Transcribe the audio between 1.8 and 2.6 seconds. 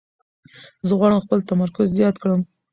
زیات کړم.